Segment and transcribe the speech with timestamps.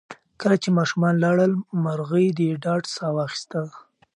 [0.41, 1.51] کله چې ماشومان لاړل،
[1.83, 3.59] مرغۍ د ډاډ ساه واخیسته.